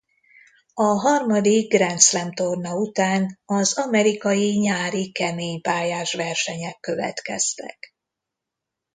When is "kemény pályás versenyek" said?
5.11-6.77